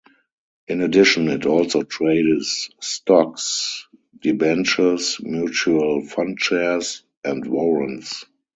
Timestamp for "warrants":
7.45-8.25